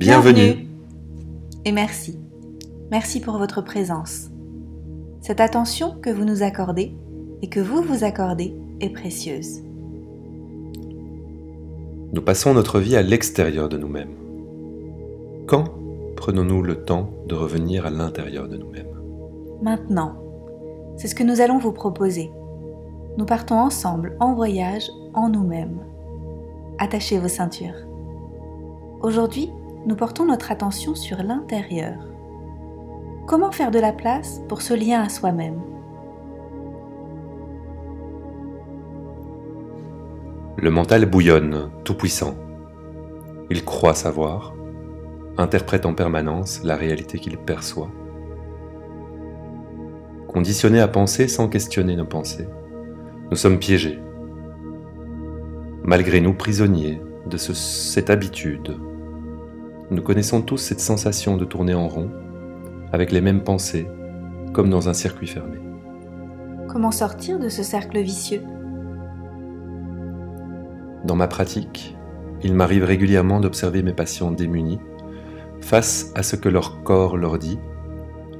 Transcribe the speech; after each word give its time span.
Bienvenue. 0.00 0.66
Et 1.66 1.72
merci. 1.72 2.18
Merci 2.90 3.20
pour 3.20 3.36
votre 3.36 3.60
présence. 3.60 4.30
Cette 5.20 5.40
attention 5.40 5.94
que 6.00 6.08
vous 6.08 6.24
nous 6.24 6.42
accordez 6.42 6.94
et 7.42 7.50
que 7.50 7.60
vous 7.60 7.82
vous 7.82 8.02
accordez 8.02 8.56
est 8.80 8.88
précieuse. 8.88 9.60
Nous 12.14 12.22
passons 12.22 12.54
notre 12.54 12.80
vie 12.80 12.96
à 12.96 13.02
l'extérieur 13.02 13.68
de 13.68 13.76
nous-mêmes. 13.76 14.14
Quand 15.46 15.64
prenons-nous 16.16 16.62
le 16.62 16.82
temps 16.82 17.10
de 17.26 17.34
revenir 17.34 17.84
à 17.84 17.90
l'intérieur 17.90 18.48
de 18.48 18.56
nous-mêmes? 18.56 18.98
Maintenant, 19.60 20.14
c'est 20.96 21.08
ce 21.08 21.14
que 21.14 21.24
nous 21.24 21.42
allons 21.42 21.58
vous 21.58 21.72
proposer. 21.72 22.30
Nous 23.18 23.26
partons 23.26 23.58
ensemble 23.58 24.16
en 24.18 24.32
voyage 24.32 24.90
en 25.12 25.28
nous-mêmes. 25.28 25.78
Attachez 26.78 27.18
vos 27.18 27.28
ceintures. 27.28 27.76
Aujourd'hui, 29.02 29.50
nous 29.86 29.96
portons 29.96 30.26
notre 30.26 30.52
attention 30.52 30.94
sur 30.94 31.22
l'intérieur. 31.22 31.96
Comment 33.26 33.50
faire 33.50 33.70
de 33.70 33.78
la 33.78 33.92
place 33.92 34.40
pour 34.48 34.60
ce 34.60 34.74
lien 34.74 35.02
à 35.02 35.08
soi-même? 35.08 35.60
Le 40.56 40.70
mental 40.70 41.06
bouillonne, 41.06 41.70
tout-puissant. 41.84 42.34
Il 43.48 43.64
croit 43.64 43.94
savoir, 43.94 44.54
interprète 45.38 45.86
en 45.86 45.94
permanence 45.94 46.62
la 46.62 46.76
réalité 46.76 47.18
qu'il 47.18 47.38
perçoit. 47.38 47.90
Conditionné 50.28 50.80
à 50.80 50.88
penser 50.88 51.26
sans 51.26 51.48
questionner 51.48 51.96
nos 51.96 52.04
pensées, 52.04 52.48
nous 53.30 53.36
sommes 53.36 53.58
piégés. 53.58 53.98
Malgré 55.82 56.20
nous 56.20 56.34
prisonniers 56.34 57.00
de 57.26 57.36
cette 57.38 58.10
habitude, 58.10 58.78
nous 59.90 60.02
connaissons 60.02 60.40
tous 60.40 60.58
cette 60.58 60.80
sensation 60.80 61.36
de 61.36 61.44
tourner 61.44 61.74
en 61.74 61.88
rond, 61.88 62.10
avec 62.92 63.10
les 63.10 63.20
mêmes 63.20 63.42
pensées, 63.42 63.88
comme 64.52 64.70
dans 64.70 64.88
un 64.88 64.94
circuit 64.94 65.26
fermé. 65.26 65.58
Comment 66.68 66.92
sortir 66.92 67.40
de 67.40 67.48
ce 67.48 67.64
cercle 67.64 67.98
vicieux? 67.98 68.42
Dans 71.04 71.16
ma 71.16 71.26
pratique, 71.26 71.96
il 72.42 72.54
m'arrive 72.54 72.84
régulièrement 72.84 73.40
d'observer 73.40 73.82
mes 73.82 73.92
patients 73.92 74.30
démunis 74.30 74.78
face 75.60 76.12
à 76.14 76.22
ce 76.22 76.36
que 76.36 76.48
leur 76.48 76.82
corps 76.82 77.16
leur 77.16 77.38
dit, 77.38 77.58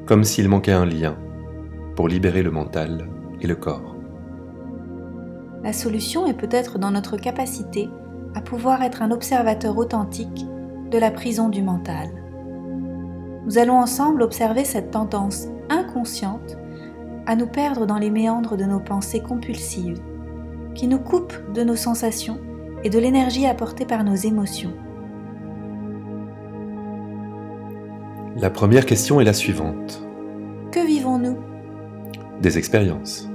comme 0.06 0.25
s'il 0.25 0.48
manquait 0.48 0.73
un 0.73 0.87
lien 0.87 1.17
pour 1.97 2.06
libérer 2.06 2.43
le 2.43 2.51
mental 2.51 3.09
et 3.41 3.47
le 3.47 3.56
corps. 3.56 3.97
La 5.62 5.73
solution 5.73 6.27
est 6.27 6.34
peut-être 6.34 6.78
dans 6.78 6.93
notre 6.93 7.17
capacité 7.17 7.91
à 8.34 8.41
pouvoir 8.41 8.83
être 8.83 9.03
un 9.03 9.11
observateur 9.11 9.77
authentique 9.77 10.47
de 10.91 10.99
la 10.99 11.11
prison 11.11 11.49
du 11.49 11.63
mental. 11.63 12.09
Nous 13.47 13.59
allons 13.59 13.79
ensemble 13.79 14.23
observer 14.23 14.65
cette 14.65 14.91
tendance 14.91 15.47
inconsciente 15.69 16.59
à 17.27 17.37
nous 17.37 17.47
perdre 17.47 17.87
dans 17.87 17.99
les 17.99 18.11
méandres 18.11 18.57
de 18.57 18.65
nos 18.65 18.81
pensées 18.81 19.21
compulsives, 19.21 20.01
qui 20.75 20.89
nous 20.89 20.99
coupent 20.99 21.53
de 21.55 21.63
nos 21.63 21.77
sensations 21.77 22.39
et 22.85 22.91
de 22.91 22.99
l'énergie 22.99 23.47
apportée 23.47 23.87
par 23.87 24.05
nos 24.05 24.15
émotions. 24.15 24.73
La 28.37 28.51
première 28.51 28.87
question 28.87 29.21
est 29.21 29.25
la 29.25 29.33
suivante. 29.33 30.03
Que 30.73 30.87
vivons-nous? 30.87 31.37
Des 32.41 32.59
expériences. 32.59 33.29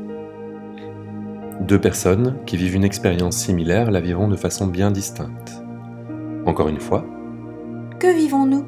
Deux 1.61 1.79
personnes 1.79 2.37
qui 2.45 2.57
vivent 2.57 2.75
une 2.75 2.83
expérience 2.83 3.37
similaire 3.37 3.91
la 3.91 4.01
vivront 4.01 4.27
de 4.27 4.35
façon 4.35 4.67
bien 4.67 4.91
distincte. 4.91 5.63
Encore 6.45 6.67
une 6.67 6.79
fois. 6.79 7.05
Que 8.05 8.15
vivons-nous 8.15 8.63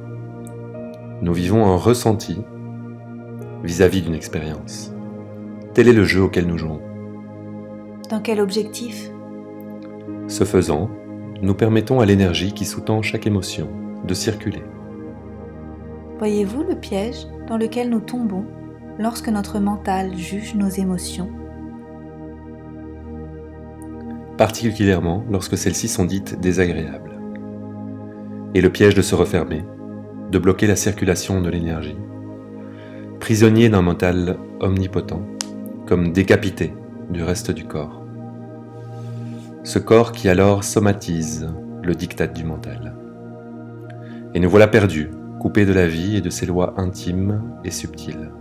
Nous 1.22 1.32
vivons 1.32 1.64
un 1.64 1.76
ressenti 1.76 2.42
vis-à-vis 3.64 4.02
d'une 4.02 4.16
expérience. 4.16 4.92
Tel 5.75 5.88
est 5.88 5.94
le 5.94 6.06
jeu 6.06 6.24
auquel 6.24 6.48
nous 6.48 6.58
jouons. 6.58 6.81
Dans 8.09 8.20
quel 8.20 8.42
objectif 8.42 9.12
ce 10.28 10.44
faisant, 10.44 10.90
nous 11.44 11.53
permettons 11.53 12.00
à 12.00 12.08
l'énergie 12.08 12.52
qui 12.52 12.66
sous-tend 12.66 13.03
chaque 13.03 13.28
émotion 13.28 13.70
de 14.08 14.16
circuler. 14.16 14.64
Voyez-vous 16.18 16.64
le 16.64 16.76
piège 16.76 17.28
dans 17.47 17.58
lequel 17.58 17.92
nous 17.92 18.02
tombons 18.02 18.46
lorsque 18.97 19.30
notre 19.30 19.59
mental 19.59 20.18
juge 20.18 20.56
nos 20.56 20.70
émotions 20.70 21.30
Particulièrement 24.36 25.24
lorsque 25.30 25.59
celles-ci 25.59 25.90
sont 25.90 26.06
dites 26.06 26.40
désagréables. 26.40 27.16
Et 28.53 28.62
le 28.62 28.69
piège 28.69 28.96
de 28.96 29.02
se 29.02 29.16
refermer, 29.16 29.63
de 30.31 30.40
bloquer 30.40 30.68
la 30.68 30.75
circulation 30.75 31.41
de 31.41 31.50
l'énergie. 31.50 31.97
Prisonnier 33.19 33.69
d'un 33.69 33.81
mental 33.81 34.38
omnipotent, 34.59 35.22
comme 35.85 36.12
décapité 36.12 36.74
du 37.09 37.24
reste 37.24 37.52
du 37.52 37.66
corps 37.66 38.08
ce 39.68 39.80
corps 39.80 40.13
qui 40.13 40.30
alors 40.30 40.63
somatise 40.63 41.46
le 41.84 41.94
diktat 41.94 42.28
du 42.28 42.46
mental. 42.46 42.96
Et 44.34 44.40
nous 44.40 44.50
voilà 44.50 44.69
perdus, 44.69 45.12
coupés 45.41 45.66
de 45.66 45.74
la 45.74 45.88
vie 45.88 46.16
et 46.16 46.22
de 46.22 46.29
ses 46.29 46.46
lois 46.46 46.74
intimes 46.78 47.41
et 47.66 47.69
subtiles. 47.69 48.31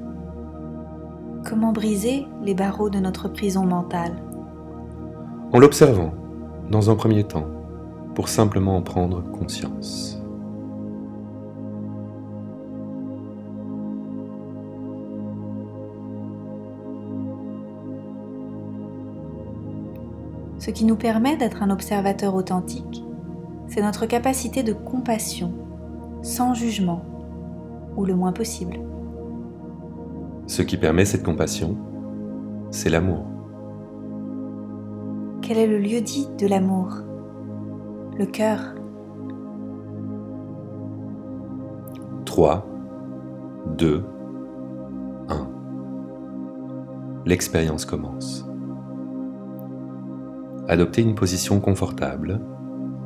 Comment 1.44 1.72
briser 1.72 2.26
les 2.44 2.54
barreaux 2.54 2.90
de 2.90 3.00
notre 3.00 3.26
prison 3.26 3.66
mentale? 3.66 4.14
En 5.52 5.58
l'observant, 5.58 6.14
dans 6.70 6.90
un 6.90 6.94
premier 6.94 7.24
temps, 7.24 7.48
pour 8.16 8.30
simplement 8.30 8.78
en 8.78 8.82
prendre 8.82 9.22
conscience. 9.30 10.18
Ce 20.58 20.70
qui 20.70 20.86
nous 20.86 20.96
permet 20.96 21.36
d'être 21.36 21.62
un 21.62 21.68
observateur 21.68 22.34
authentique, 22.34 23.04
c'est 23.68 23.82
notre 23.82 24.06
capacité 24.06 24.62
de 24.62 24.72
compassion, 24.72 25.52
sans 26.22 26.54
jugement, 26.54 27.04
ou 27.98 28.06
le 28.06 28.14
moins 28.14 28.32
possible. 28.32 28.80
Ce 30.46 30.62
qui 30.62 30.78
permet 30.78 31.04
cette 31.04 31.22
compassion, 31.22 31.76
c'est 32.70 32.88
l'amour. 32.88 33.26
Quel 35.42 35.58
est 35.58 35.66
le 35.66 35.78
lieu 35.78 36.00
dit 36.00 36.28
de 36.38 36.46
l'amour? 36.46 37.05
Le 38.18 38.24
cœur. 38.24 38.74
3, 42.24 42.66
2, 43.76 44.04
1. 45.28 45.48
L'expérience 47.26 47.84
commence. 47.84 48.48
Adoptez 50.66 51.02
une 51.02 51.14
position 51.14 51.60
confortable, 51.60 52.40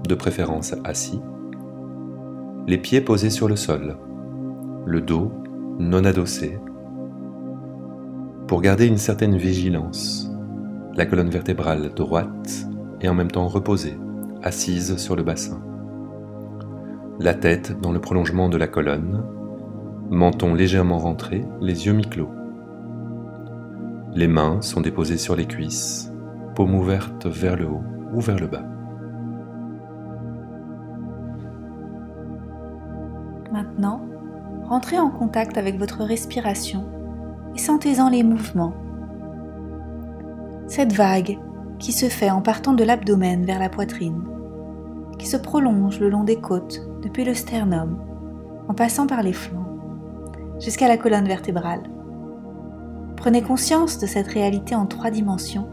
de 0.09 0.15
préférence 0.15 0.76
assis, 0.84 1.20
les 2.69 2.78
pieds 2.78 3.00
posés 3.00 3.31
sur 3.31 3.49
le 3.49 3.56
sol, 3.56 3.97
le 4.87 5.00
dos 5.00 5.32
non 5.81 6.04
adossé, 6.04 6.60
pour 8.47 8.62
garder 8.62 8.87
une 8.87 8.97
certaine 8.97 9.37
vigilance, 9.37 10.31
la 10.94 11.04
colonne 11.04 11.31
vertébrale 11.31 11.93
droite 11.94 12.69
et 13.00 13.09
en 13.09 13.15
même 13.15 13.31
temps 13.31 13.49
reposée, 13.49 13.99
assise 14.43 14.97
sur 14.97 15.17
le 15.17 15.23
bassin. 15.23 15.61
La 17.19 17.34
tête 17.34 17.81
dans 17.81 17.93
le 17.93 18.01
prolongement 18.01 18.49
de 18.49 18.56
la 18.56 18.67
colonne, 18.67 19.23
menton 20.09 20.55
légèrement 20.55 20.99
rentré, 20.99 21.45
les 21.61 21.87
yeux 21.87 21.93
mi-clos. 21.93 22.31
Les 24.15 24.27
mains 24.27 24.62
sont 24.62 24.81
déposées 24.81 25.19
sur 25.19 25.37
les 25.37 25.47
cuisses, 25.47 26.12
paume 26.55 26.75
ouverte 26.75 27.27
vers 27.27 27.56
le 27.56 27.67
haut 27.67 27.83
ou 28.12 28.21
vers 28.21 28.39
le 28.39 28.47
bas. 28.47 28.65
Maintenant, 33.53 34.00
rentrez 34.64 34.99
en 34.99 35.11
contact 35.11 35.59
avec 35.59 35.79
votre 35.79 36.03
respiration 36.03 36.87
et 37.55 37.59
sentez-en 37.59 38.09
les 38.09 38.23
mouvements. 38.23 38.75
Cette 40.67 40.93
vague 40.93 41.38
qui 41.79 41.93
se 41.93 42.06
fait 42.06 42.31
en 42.31 42.43
partant 42.43 42.75
de 42.75 42.85
l'abdomen 42.85 43.44
vers 43.44 43.59
la 43.59 43.69
poitrine, 43.69 44.23
qui 45.20 45.26
se 45.26 45.37
prolonge 45.37 46.00
le 46.00 46.08
long 46.08 46.25
des 46.25 46.40
côtes 46.40 46.81
depuis 47.02 47.25
le 47.25 47.34
sternum, 47.34 47.99
en 48.69 48.75
passant 48.75 49.06
par 49.06 49.22
les 49.22 49.34
flancs, 49.34 49.67
jusqu'à 50.58 50.88
la 50.88 50.96
colonne 50.96 51.26
vertébrale. 51.26 51.82
Prenez 53.17 53.43
conscience 53.43 53.99
de 53.99 54.06
cette 54.06 54.28
réalité 54.28 54.75
en 54.75 54.87
trois 54.87 55.11
dimensions 55.11 55.69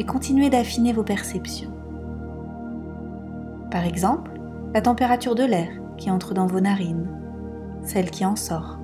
et 0.00 0.04
continuez 0.04 0.50
d'affiner 0.50 0.92
vos 0.92 1.04
perceptions. 1.04 1.70
Par 3.70 3.84
exemple, 3.84 4.32
la 4.74 4.82
température 4.82 5.36
de 5.36 5.44
l'air 5.44 5.70
qui 5.96 6.10
entre 6.10 6.34
dans 6.34 6.46
vos 6.46 6.60
narines, 6.60 7.08
celle 7.84 8.10
qui 8.10 8.26
en 8.26 8.34
sort. 8.34 8.80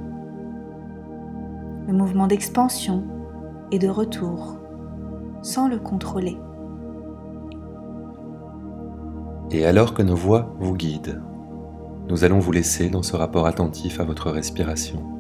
Le 1.89 1.93
mouvement 1.93 2.29
d'expansion 2.29 3.03
et 3.73 3.81
de 3.81 3.89
retour, 3.89 4.59
sans 5.43 5.67
le 5.67 5.79
contrôler. 5.81 6.39
Et 9.57 9.65
alors 9.65 9.95
que 9.95 10.03
nos 10.03 10.15
voix 10.15 10.55
vous 10.61 10.75
guident, 10.75 11.23
nous 12.11 12.25
allons 12.25 12.41
vous 12.41 12.53
laisser 12.53 12.91
dans 12.91 13.03
ce 13.03 13.17
rapport 13.17 13.47
attentif 13.47 14.01
à 14.01 14.05
votre 14.05 14.31
respiration. 14.31 15.16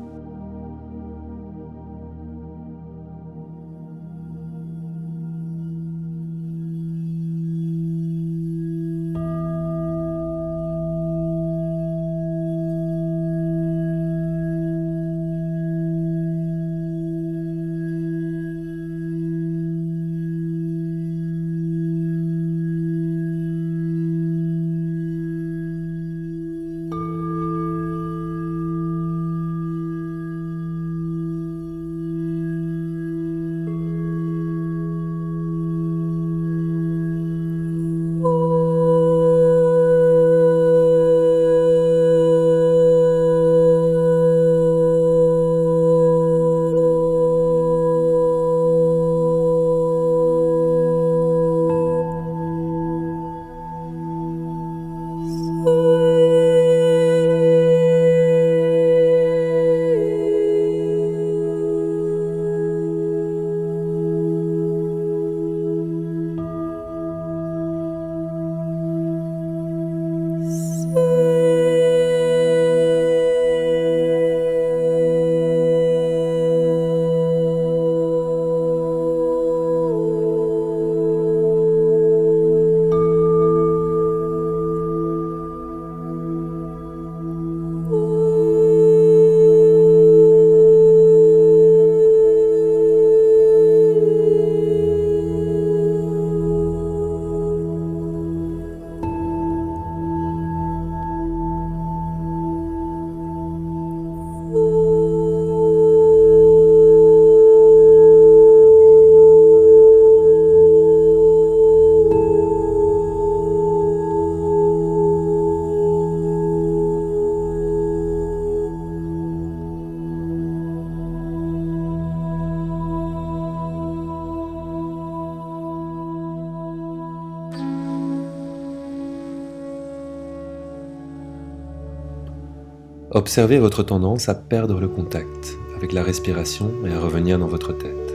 Observez 133.26 133.58
votre 133.58 133.82
tendance 133.82 134.28
à 134.28 134.36
perdre 134.36 134.78
le 134.78 134.86
contact 134.86 135.58
avec 135.74 135.92
la 135.92 136.04
respiration 136.04 136.70
et 136.86 136.92
à 136.92 137.00
revenir 137.00 137.40
dans 137.40 137.48
votre 137.48 137.72
tête. 137.72 138.14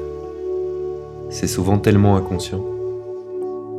C'est 1.30 1.50
souvent 1.50 1.80
tellement 1.80 2.16
inconscient. 2.16 2.64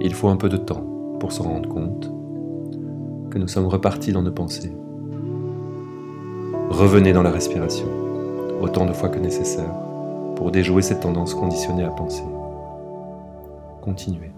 Il 0.03 0.13
faut 0.13 0.29
un 0.29 0.37
peu 0.37 0.51
de 0.51 0.59
temps 0.59 0.85
pour 1.21 1.33
s'en 1.33 1.45
rendre 1.45 1.71
compte 1.71 2.13
que 3.31 3.39
nous 3.39 3.49
sommes 3.49 3.67
repartis 3.67 4.13
dans 4.13 4.21
nos 4.21 4.31
pensées. 4.31 4.77
Revenez 6.69 7.15
dans 7.15 7.23
la 7.23 7.31
respiration 7.31 7.89
autant 8.61 8.85
de 8.85 8.93
fois 8.93 9.09
que 9.09 9.19
nécessaire 9.19 9.73
pour 10.37 10.51
déjouer 10.51 10.83
cette 10.83 11.01
tendance 11.01 11.33
conditionnée 11.33 11.85
à 11.85 11.91
penser. 11.93 12.25
Continuez. 13.81 14.33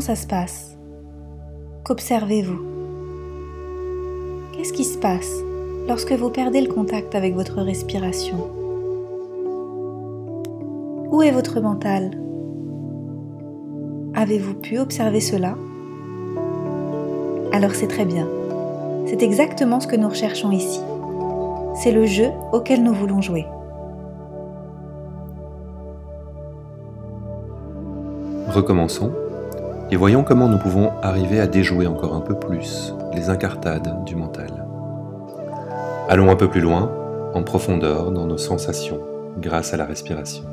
Ça 0.00 0.16
se 0.16 0.26
passe? 0.26 0.78
Qu'observez-vous? 1.84 2.58
Qu'est-ce 4.50 4.72
qui 4.72 4.82
se 4.82 4.96
passe 4.96 5.30
lorsque 5.86 6.12
vous 6.12 6.30
perdez 6.30 6.62
le 6.62 6.72
contact 6.72 7.14
avec 7.14 7.34
votre 7.34 7.60
respiration? 7.60 8.38
Où 11.12 11.22
est 11.22 11.30
votre 11.30 11.60
mental? 11.60 12.18
Avez-vous 14.14 14.54
pu 14.54 14.78
observer 14.78 15.20
cela? 15.20 15.54
Alors 17.52 17.74
c'est 17.74 17.88
très 17.88 18.06
bien. 18.06 18.26
C'est 19.04 19.22
exactement 19.22 19.80
ce 19.80 19.86
que 19.86 19.96
nous 19.96 20.08
recherchons 20.08 20.50
ici. 20.50 20.80
C'est 21.74 21.92
le 21.92 22.06
jeu 22.06 22.30
auquel 22.52 22.82
nous 22.82 22.94
voulons 22.94 23.20
jouer. 23.20 23.44
Recommençons 28.48 29.12
et 29.90 29.96
voyons 29.96 30.22
comment 30.22 30.48
nous 30.48 30.58
pouvons 30.58 30.92
arriver 31.02 31.40
à 31.40 31.46
déjouer 31.46 31.86
encore 31.86 32.14
un 32.14 32.20
peu 32.20 32.34
plus 32.34 32.94
les 33.12 33.28
incartades 33.28 34.04
du 34.04 34.14
mental. 34.14 34.66
Allons 36.08 36.30
un 36.30 36.36
peu 36.36 36.48
plus 36.48 36.60
loin, 36.60 36.90
en 37.34 37.42
profondeur, 37.42 38.12
dans 38.12 38.26
nos 38.26 38.38
sensations, 38.38 39.00
grâce 39.38 39.74
à 39.74 39.76
la 39.76 39.84
respiration. 39.84 40.44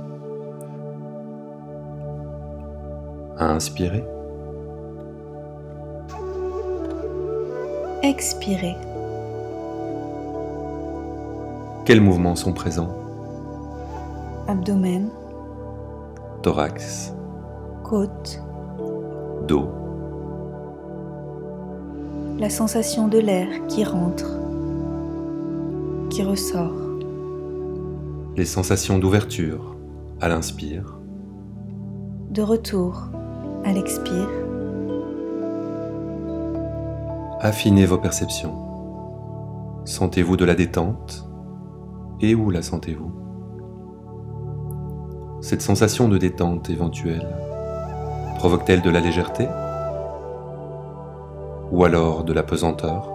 À 3.37 3.45
inspirer. 3.45 4.03
Expirer. 8.01 8.75
Quels 11.85 12.01
mouvements 12.01 12.35
sont 12.35 12.53
présents? 12.53 12.93
Abdomen, 14.47 15.09
Thorax, 16.41 17.13
côte, 17.83 18.41
la 22.39 22.49
sensation 22.49 23.07
de 23.07 23.17
l'air 23.17 23.47
qui 23.67 23.83
rentre, 23.83 24.37
qui 26.09 26.23
ressort, 26.23 26.73
les 28.35 28.45
sensations 28.45 28.99
d'ouverture 28.99 29.75
à 30.19 30.27
l'inspire, 30.27 30.99
de 32.29 32.41
retour 32.41 33.07
à 33.63 33.71
l'expire, 33.71 34.29
affinez 37.39 37.85
vos 37.85 37.97
perceptions. 37.97 38.55
Sentez-vous 39.85 40.35
de 40.35 40.45
la 40.45 40.55
détente? 40.55 41.23
Et 42.19 42.33
où 42.35 42.49
la 42.49 42.61
sentez-vous? 42.61 43.11
Cette 45.39 45.61
sensation 45.61 46.09
de 46.09 46.17
détente 46.17 46.69
éventuelle 46.69 47.46
provoque-t-elle 48.37 48.81
de 48.81 48.89
la 48.91 48.99
légèreté 48.99 49.47
ou 51.71 51.83
alors 51.83 52.23
de 52.23 52.33
la 52.33 52.43
pesanteur? 52.43 53.09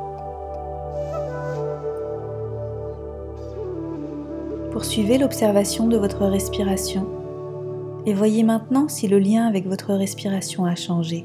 Poursuivez 4.73 5.19
l'observation 5.19 5.87
de 5.87 5.97
votre 5.97 6.27
respiration 6.27 7.07
et 8.05 8.15
voyez 8.15 8.43
maintenant 8.43 8.89
si 8.89 9.07
le 9.07 9.21
lien 9.21 9.47
avec 9.47 9.67
votre 9.67 9.95
respiration 9.95 10.65
a 10.65 10.75
changé. 10.75 11.25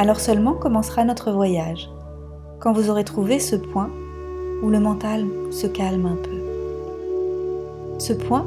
Alors 0.00 0.18
seulement 0.18 0.54
commencera 0.54 1.04
notre 1.04 1.30
voyage, 1.30 1.90
quand 2.58 2.72
vous 2.72 2.88
aurez 2.88 3.04
trouvé 3.04 3.38
ce 3.38 3.54
point 3.54 3.90
où 4.62 4.70
le 4.70 4.80
mental 4.80 5.26
se 5.50 5.66
calme 5.66 6.06
un 6.06 6.16
peu. 6.16 7.98
Ce 7.98 8.14
point 8.14 8.46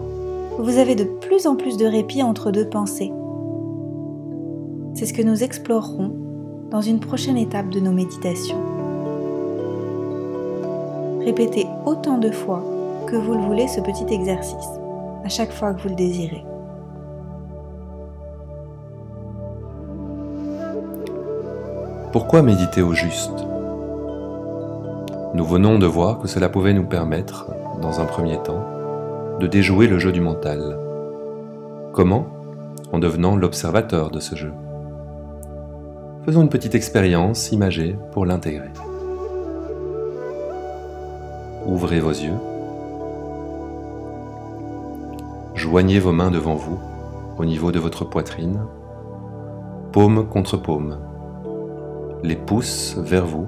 où 0.57 0.63
vous 0.63 0.79
avez 0.79 0.95
de 0.95 1.03
plus 1.03 1.45
en 1.45 1.55
plus 1.55 1.77
de 1.77 1.85
répit 1.85 2.23
entre 2.23 2.49
deux 2.49 2.67
pensées. 2.67 3.11
C'est 4.95 5.05
ce 5.05 5.13
que 5.13 5.21
nous 5.21 5.43
explorerons 5.43 6.15
dans 6.71 6.81
une 6.81 6.99
prochaine 6.99 7.37
étape 7.37 7.69
de 7.69 7.79
nos 7.79 7.91
méditations. 7.91 8.63
Répétez 11.19 11.67
autant 11.85 12.17
de 12.17 12.31
fois 12.31 12.63
que 13.05 13.15
vous 13.15 13.33
le 13.33 13.41
voulez 13.41 13.67
ce 13.67 13.79
petit 13.79 14.11
exercice, 14.11 14.69
à 15.23 15.29
chaque 15.29 15.51
fois 15.51 15.75
que 15.75 15.83
vous 15.83 15.89
le 15.89 15.95
désirez. 15.95 16.43
Pourquoi 22.13 22.43
méditer 22.43 22.83
au 22.83 22.93
juste? 22.93 23.43
Nous 25.33 25.45
venons 25.45 25.79
de 25.79 25.87
voir 25.87 26.19
que 26.19 26.27
cela 26.27 26.47
pouvait 26.47 26.75
nous 26.75 26.85
permettre, 26.85 27.47
dans 27.81 28.01
un 28.01 28.05
premier 28.05 28.37
temps, 28.37 28.63
de 29.39 29.47
déjouer 29.47 29.87
le 29.87 29.97
jeu 29.97 30.11
du 30.11 30.21
mental. 30.21 30.77
Comment? 31.91 32.27
En 32.91 32.99
devenant 32.99 33.35
l'observateur 33.35 34.11
de 34.11 34.19
ce 34.19 34.35
jeu. 34.35 34.53
Faisons 36.23 36.43
une 36.43 36.49
petite 36.49 36.75
expérience 36.75 37.51
imagée 37.51 37.97
pour 38.11 38.27
l'intégrer. 38.27 38.69
Ouvrez 41.65 41.99
vos 41.99 42.11
yeux. 42.11 42.37
Joignez 45.55 45.97
vos 45.97 46.11
mains 46.11 46.29
devant 46.29 46.53
vous, 46.53 46.77
au 47.39 47.45
niveau 47.45 47.71
de 47.71 47.79
votre 47.79 48.05
poitrine, 48.05 48.59
paume 49.91 50.27
contre 50.27 50.57
paume 50.57 50.99
les 52.23 52.37
pouces 52.37 52.95
vers 52.97 53.25
vous 53.25 53.47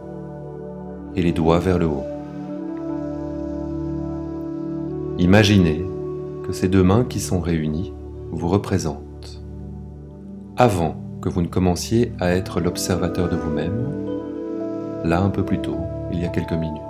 et 1.15 1.21
les 1.21 1.31
doigts 1.31 1.59
vers 1.59 1.79
le 1.79 1.87
haut. 1.87 2.03
Imaginez 5.17 5.85
que 6.45 6.51
ces 6.51 6.67
deux 6.67 6.83
mains 6.83 7.05
qui 7.05 7.21
sont 7.21 7.39
réunies 7.39 7.93
vous 8.31 8.49
représentent. 8.49 9.41
Avant 10.57 10.97
que 11.21 11.29
vous 11.29 11.41
ne 11.41 11.47
commenciez 11.47 12.11
à 12.19 12.31
être 12.31 12.59
l'observateur 12.59 13.29
de 13.29 13.37
vous-même, 13.37 13.87
là 15.05 15.21
un 15.21 15.29
peu 15.29 15.43
plus 15.43 15.61
tôt, 15.61 15.77
il 16.11 16.21
y 16.21 16.25
a 16.25 16.29
quelques 16.29 16.51
minutes. 16.51 16.81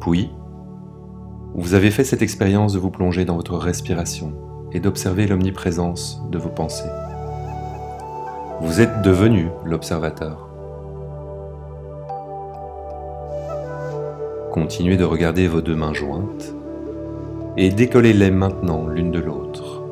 Puis, 0.00 0.30
vous 1.54 1.74
avez 1.74 1.90
fait 1.90 2.04
cette 2.04 2.22
expérience 2.22 2.74
de 2.74 2.78
vous 2.78 2.90
plonger 2.90 3.24
dans 3.24 3.34
votre 3.34 3.56
respiration 3.56 4.32
et 4.70 4.78
d'observer 4.78 5.26
l'omniprésence 5.26 6.22
de 6.30 6.38
vos 6.38 6.50
pensées. 6.50 6.88
Vous 8.60 8.80
êtes 8.80 9.02
devenu 9.02 9.50
l'observateur. 9.64 10.48
Continuez 14.50 14.96
de 14.96 15.04
regarder 15.04 15.46
vos 15.46 15.60
deux 15.60 15.76
mains 15.76 15.94
jointes 15.94 16.54
et 17.56 17.70
décollez-les 17.70 18.32
maintenant 18.32 18.88
l'une 18.88 19.12
de 19.12 19.20
l'autre 19.20 19.84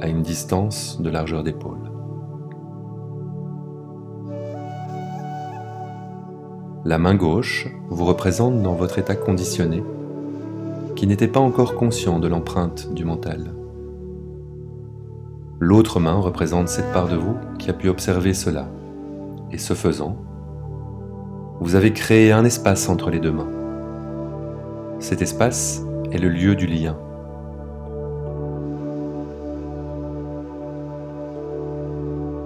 à 0.00 0.06
une 0.06 0.22
distance 0.22 1.00
de 1.00 1.10
largeur 1.10 1.42
d'épaule. 1.42 1.90
La 6.84 6.98
main 6.98 7.16
gauche 7.16 7.66
vous 7.88 8.04
représente 8.04 8.62
dans 8.62 8.74
votre 8.74 9.00
état 9.00 9.16
conditionné 9.16 9.82
qui 10.94 11.08
n'était 11.08 11.26
pas 11.26 11.40
encore 11.40 11.74
conscient 11.74 12.20
de 12.20 12.28
l'empreinte 12.28 12.94
du 12.94 13.04
mental. 13.04 13.52
L'autre 15.58 16.00
main 16.00 16.20
représente 16.20 16.68
cette 16.68 16.92
part 16.92 17.08
de 17.08 17.16
vous 17.16 17.34
qui 17.58 17.70
a 17.70 17.72
pu 17.72 17.88
observer 17.88 18.34
cela. 18.34 18.68
Et 19.50 19.56
ce 19.56 19.72
faisant, 19.72 20.16
vous 21.60 21.76
avez 21.76 21.94
créé 21.94 22.30
un 22.30 22.44
espace 22.44 22.90
entre 22.90 23.08
les 23.08 23.20
deux 23.20 23.32
mains. 23.32 23.48
Cet 24.98 25.22
espace 25.22 25.82
est 26.12 26.18
le 26.18 26.28
lieu 26.28 26.56
du 26.56 26.66
lien. 26.66 26.98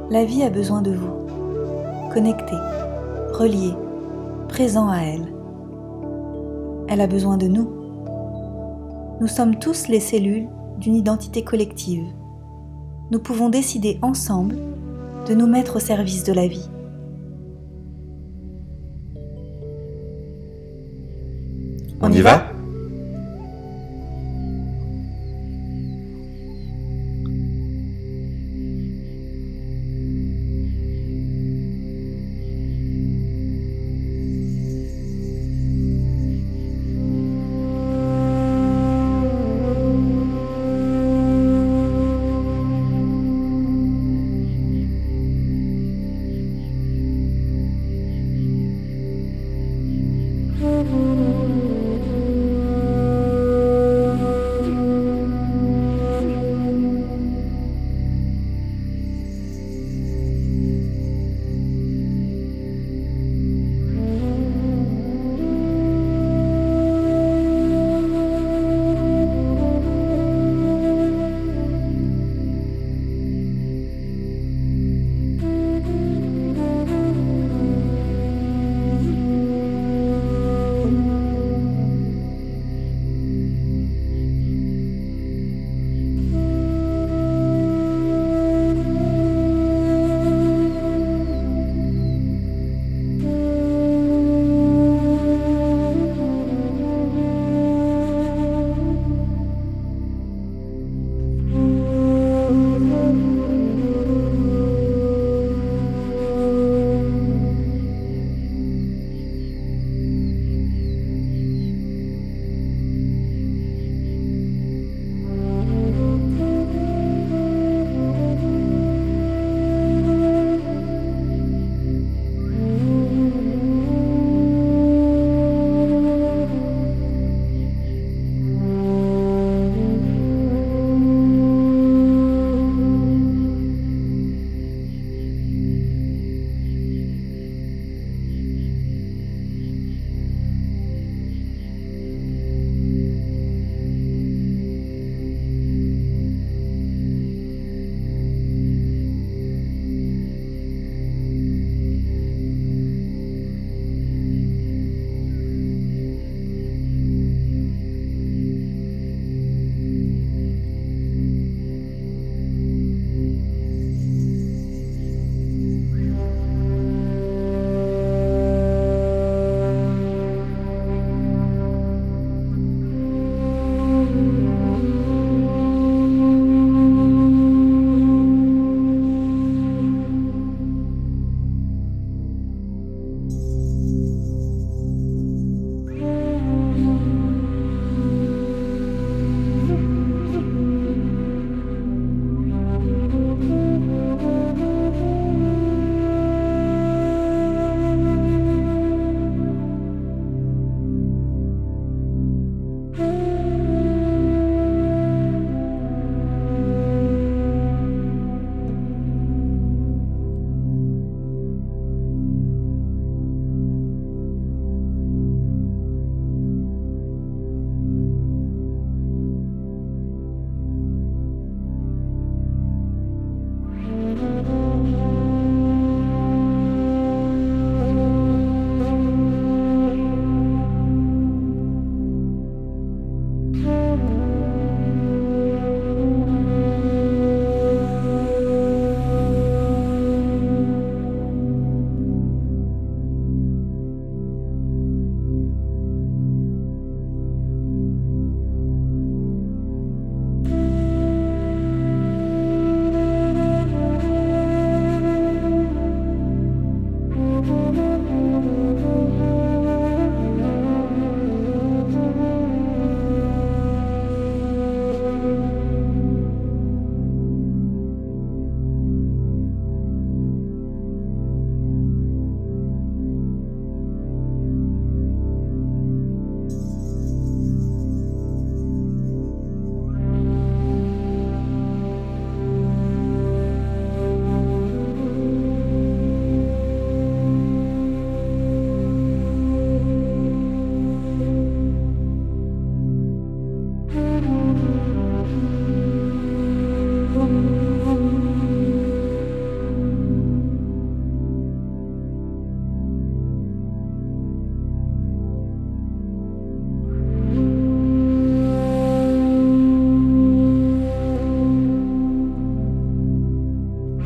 La 0.09 0.25
vie 0.25 0.45
a 0.45 0.51
besoin 0.51 0.81
de 0.81 0.93
vous, 0.93 1.27
connecté, 2.15 2.55
relié, 3.33 3.75
présent 4.49 4.89
à 4.89 4.99
elle. 4.99 5.33
Elle 6.87 7.01
a 7.01 7.09
besoin 7.09 7.37
de 7.37 7.49
nous. 7.49 7.69
Nous 9.21 9.27
sommes 9.27 9.59
tous 9.59 9.89
les 9.89 10.01
cellules 10.01 10.49
d'une 10.79 10.95
identité 10.95 11.43
collective. 11.43 12.07
Nous 13.11 13.19
pouvons 13.19 13.49
décider 13.49 13.99
ensemble 14.03 14.57
de 15.27 15.35
nous 15.35 15.47
mettre 15.47 15.77
au 15.77 15.81
service 15.81 16.23
de 16.25 16.33
la 16.33 16.47
vie. 16.47 16.69
On, 22.01 22.11
y 22.13 22.21
va? 22.21 22.50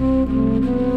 Música 0.04 0.93